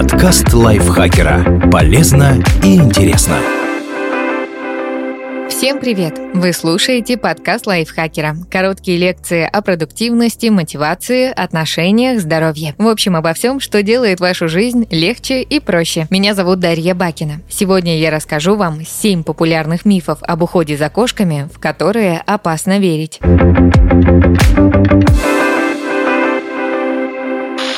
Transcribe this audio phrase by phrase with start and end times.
[0.00, 1.68] Подкаст лайфхакера.
[1.72, 3.34] Полезно и интересно.
[5.50, 6.16] Всем привет!
[6.34, 8.36] Вы слушаете подкаст лайфхакера.
[8.48, 12.76] Короткие лекции о продуктивности, мотивации, отношениях, здоровье.
[12.78, 16.06] В общем, обо всем, что делает вашу жизнь легче и проще.
[16.10, 17.40] Меня зовут Дарья Бакина.
[17.48, 23.18] Сегодня я расскажу вам 7 популярных мифов об уходе за кошками, в которые опасно верить.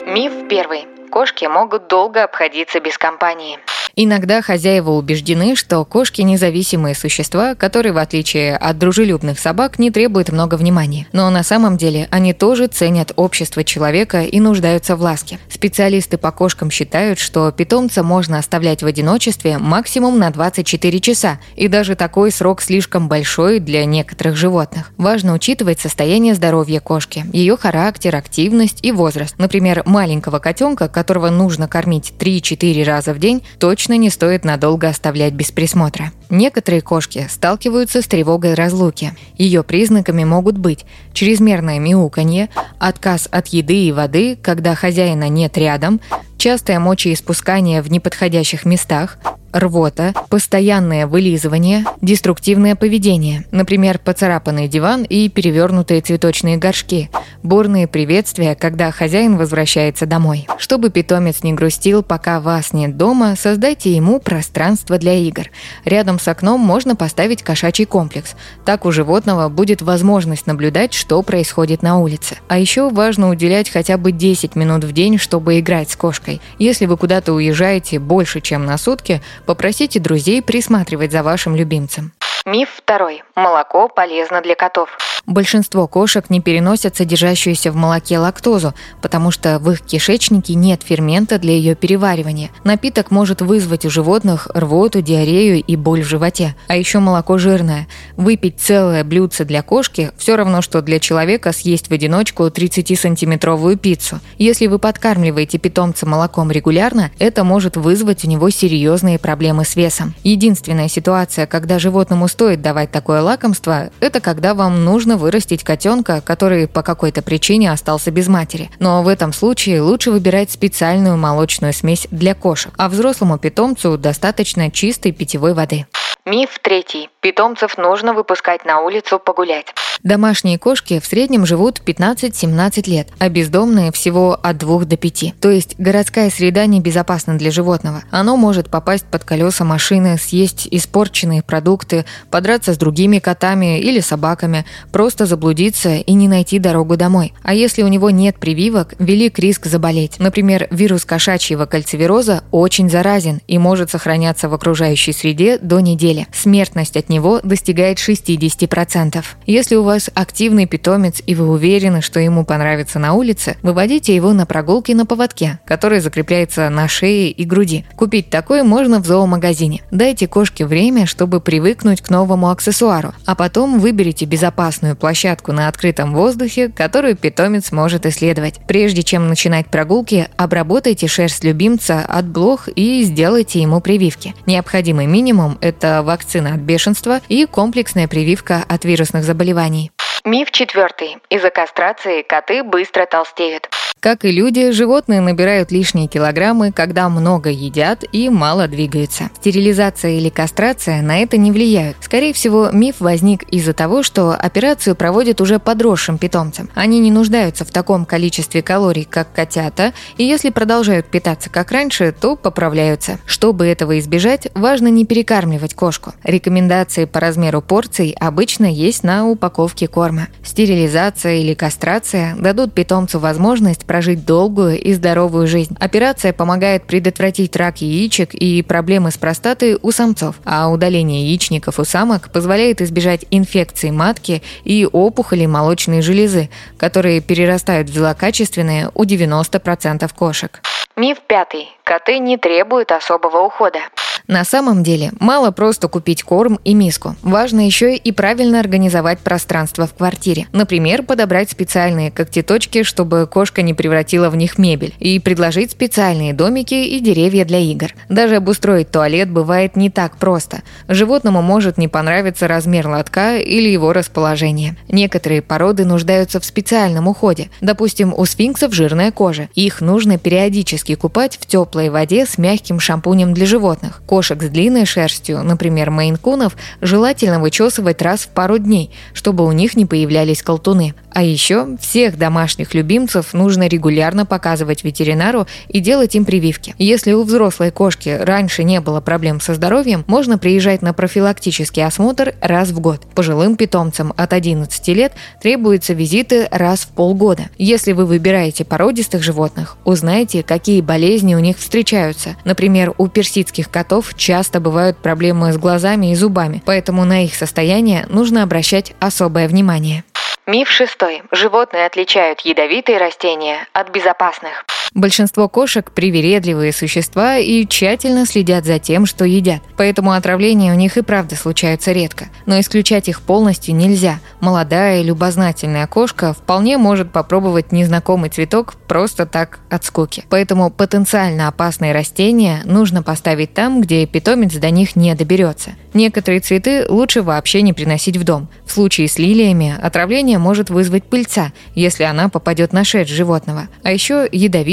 [0.07, 1.00] Миф первый.
[1.11, 3.59] Кошки могут долго обходиться без компании.
[3.97, 10.31] Иногда хозяева убеждены, что кошки независимые существа, которые, в отличие от дружелюбных собак, не требуют
[10.31, 11.07] много внимания.
[11.13, 15.39] Но на самом деле они тоже ценят общество человека и нуждаются в ласке.
[15.49, 21.69] Специалисты по кошкам считают, что питомца можно оставлять в одиночестве максимум на 24 часа, и
[21.69, 24.93] даже такой срок слишком большой для некоторых животных.
[24.97, 29.35] Важно учитывать состояние здоровья кошки, ее характер, активность и возраст.
[29.39, 34.91] Например, маленького котенка, которого нужно кормить 3-4 раза в день, точно точно не стоит надолго
[34.91, 36.13] оставлять без присмотра.
[36.29, 39.13] Некоторые кошки сталкиваются с тревогой разлуки.
[39.39, 45.99] Ее признаками могут быть чрезмерное мяуканье, отказ от еды и воды, когда хозяина нет рядом,
[46.37, 49.17] частое мочеиспускание в неподходящих местах,
[49.53, 57.11] рвота, постоянное вылизывание, деструктивное поведение, например, поцарапанный диван и перевернутые цветочные горшки,
[57.43, 60.47] бурные приветствия, когда хозяин возвращается домой.
[60.59, 65.45] Чтобы питомец не грустил, пока вас нет дома, создайте ему пространство для игр.
[65.85, 68.35] Рядом с окном можно поставить кошачий комплекс.
[68.65, 72.37] Так у животного будет возможность наблюдать, что происходит на улице.
[72.49, 76.41] А еще важно уделять хотя бы 10 минут в день, чтобы играть с кошкой.
[76.59, 82.13] Если вы куда-то уезжаете больше, чем на сутки, Попросите друзей присматривать за вашим любимцем.
[82.47, 83.23] Миф второй.
[83.35, 84.97] Молоко полезно для котов.
[85.27, 91.39] Большинство кошек не переносят содержащуюся в молоке лактозу, потому что в их кишечнике нет фермента
[91.39, 92.51] для ее переваривания.
[92.65, 96.57] Напиток может вызвать у животных рвоту, диарею и боль в животе.
[96.69, 97.87] А еще молоко жирное.
[98.17, 104.21] Выпить целое блюдце для кошки все равно, что для человека съесть в одиночку 30-сантиметровую пиццу.
[104.39, 110.15] Если вы подкармливаете питомца молоком регулярно, это может вызвать у него серьезные проблемы с весом.
[110.25, 116.21] Единственная ситуация, когда животному стоит давать такое лакомство, это когда вам нужно нужно вырастить котенка,
[116.21, 118.71] который по какой-то причине остался без матери.
[118.79, 124.71] Но в этом случае лучше выбирать специальную молочную смесь для кошек, а взрослому питомцу достаточно
[124.71, 125.87] чистой питьевой воды.
[126.31, 127.09] Миф третий.
[127.21, 129.75] Питомцев нужно выпускать на улицу погулять.
[130.05, 135.35] Домашние кошки в среднем живут 15-17 лет, а бездомные всего от 2 до 5.
[135.41, 138.05] То есть городская среда небезопасна для животного.
[138.11, 144.65] Оно может попасть под колеса машины, съесть испорченные продукты, подраться с другими котами или собаками,
[144.93, 147.35] просто заблудиться и не найти дорогу домой.
[147.43, 150.19] А если у него нет прививок, велик риск заболеть.
[150.19, 156.20] Например, вирус кошачьего кальцивироза очень заразен и может сохраняться в окружающей среде до недели.
[156.33, 159.25] Смертность от него достигает 60%.
[159.47, 164.33] Если у вас активный питомец и вы уверены, что ему понравится на улице, выводите его
[164.33, 167.85] на прогулки на поводке, который закрепляется на шее и груди.
[167.97, 169.83] Купить такой можно в зоомагазине.
[169.91, 176.15] Дайте кошке время, чтобы привыкнуть к новому аксессуару, а потом выберите безопасную площадку на открытом
[176.15, 178.61] воздухе, которую питомец может исследовать.
[178.67, 184.35] Прежде чем начинать прогулки, обработайте шерсть любимца от блох и сделайте ему прививки.
[184.47, 189.91] Необходимый минимум– это вакцина от бешенства и комплексная прививка от вирусных заболеваний.
[190.25, 191.17] Миф четвертый.
[191.31, 193.69] Из-за кастрации коты быстро толстеют.
[194.01, 199.29] Как и люди, животные набирают лишние килограммы, когда много едят и мало двигаются.
[199.37, 201.99] Стерилизация или кастрация на это не влияют.
[202.01, 206.71] Скорее всего, миф возник из-за того, что операцию проводят уже подросшим питомцам.
[206.75, 212.15] Они не нуждаются в таком количестве калорий, как котята, и если продолжают питаться как раньше,
[212.19, 213.19] то поправляются.
[213.27, 216.15] Чтобы этого избежать, важно не перекармливать кошку.
[216.25, 220.29] Рекомендации по размеру порций обычно есть на упаковке корма.
[220.43, 225.77] Стерилизация или кастрация дадут питомцу возможность прожить долгую и здоровую жизнь.
[225.81, 231.85] Операция помогает предотвратить рак яичек и проблемы с простатой у самцов, а удаление яичников у
[231.85, 240.09] самок позволяет избежать инфекции матки и опухолей молочной железы, которые перерастают в злокачественные у 90%
[240.15, 240.61] кошек.
[240.95, 241.69] Миф пятый.
[241.83, 243.81] Коты не требуют особого ухода.
[244.31, 247.17] На самом деле, мало просто купить корм и миску.
[247.21, 250.47] Важно еще и правильно организовать пространство в квартире.
[250.53, 256.75] Например, подобрать специальные когтеточки, чтобы кошка не превратила в них мебель, и предложить специальные домики
[256.75, 257.89] и деревья для игр.
[258.09, 260.63] Даже обустроить туалет бывает не так просто.
[260.87, 264.77] Животному может не понравиться размер лотка или его расположение.
[264.87, 267.51] Некоторые породы нуждаются в специальном уходе.
[267.61, 269.49] Допустим, у сфинксов жирная кожа.
[269.57, 274.03] Их нужно периодически купать в теплой воде с мягким шампунем для животных.
[274.21, 279.79] Кошек с длинной шерстью, например, мейнкунов, желательно вычесывать раз в пару дней, чтобы у них
[279.79, 280.95] не появлялись колтуны.
[281.13, 286.75] А еще всех домашних любимцев нужно регулярно показывать ветеринару и делать им прививки.
[286.79, 292.35] Если у взрослой кошки раньше не было проблем со здоровьем, можно приезжать на профилактический осмотр
[292.41, 293.01] раз в год.
[293.15, 295.13] Пожилым питомцам от 11 лет
[295.43, 297.49] требуются визиты раз в полгода.
[297.59, 302.37] Если вы выбираете породистых животных, узнайте, какие болезни у них встречаются.
[302.45, 308.07] Например, у персидских котов часто бывают проблемы с глазами и зубами, поэтому на их состояние
[308.09, 310.05] нужно обращать особое внимание.
[310.47, 311.23] Миф шестой.
[311.31, 314.65] Животные отличают ядовитые растения от безопасных.
[314.95, 319.61] Большинство кошек– привередливые существа и тщательно следят за тем, что едят.
[319.77, 322.27] Поэтому отравления у них и правда случаются редко.
[322.47, 324.19] Но исключать их полностью нельзя.
[324.41, 330.25] Молодая и любознательная кошка вполне может попробовать незнакомый цветок просто так от скуки.
[330.29, 335.71] Поэтому потенциально опасные растения нужно поставить там, где питомец до них не доберется.
[335.95, 338.49] Некоторые цветы лучше вообще не приносить в дом.
[338.65, 343.69] В случае с лилиями отравление может вызвать пыльца, если она попадет на шерсть животного.
[343.83, 344.29] А еще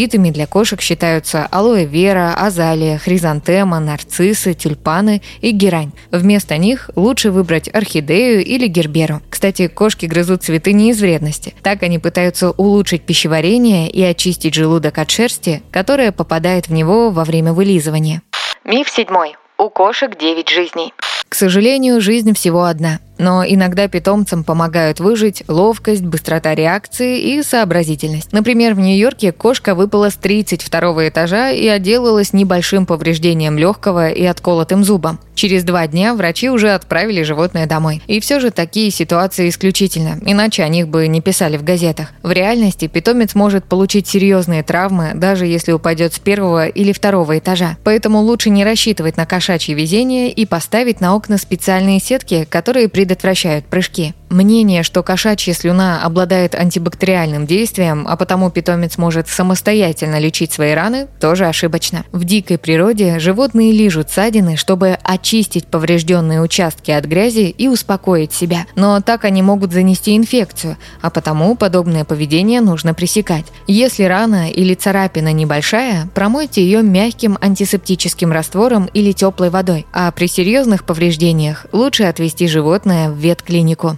[0.08, 5.92] ядовитыми для кошек считаются алоэ вера, азалия, хризантема, нарциссы, тюльпаны и герань.
[6.12, 9.22] Вместо них лучше выбрать орхидею или герберу.
[9.30, 11.54] Кстати, кошки грызут цветы не из вредности.
[11.62, 17.24] Так они пытаются улучшить пищеварение и очистить желудок от шерсти, которая попадает в него во
[17.24, 18.22] время вылизывания.
[18.64, 19.36] Миф седьмой.
[19.58, 20.94] У кошек 9 жизней.
[21.28, 23.00] К сожалению, жизнь всего одна.
[23.18, 28.32] Но иногда питомцам помогают выжить ловкость, быстрота реакции и сообразительность.
[28.34, 34.84] Например, в Нью-Йорке кошка выпала с 32 этажа и отделалась небольшим повреждением легкого и отколотым
[34.84, 35.20] зубом.
[35.38, 38.02] Через два дня врачи уже отправили животное домой.
[38.08, 42.08] И все же такие ситуации исключительно, иначе о них бы не писали в газетах.
[42.24, 47.78] В реальности питомец может получить серьезные травмы, даже если упадет с первого или второго этажа.
[47.84, 53.66] Поэтому лучше не рассчитывать на кошачье везение и поставить на окна специальные сетки, которые предотвращают
[53.66, 54.14] прыжки.
[54.30, 61.08] Мнение, что кошачья слюна обладает антибактериальным действием, а потому питомец может самостоятельно лечить свои раны,
[61.22, 62.04] тоже ошибочно.
[62.12, 68.66] В дикой природе животные лижут ссадины, чтобы очистить поврежденные участки от грязи и успокоить себя.
[68.76, 73.46] Но так они могут занести инфекцию, а потому подобное поведение нужно пресекать.
[73.66, 80.28] Если рана или царапина небольшая, промойте ее мягким антисептическим раствором или теплой водой, а при
[80.28, 83.98] серьезных повреждениях лучше отвести животное в ветклинику.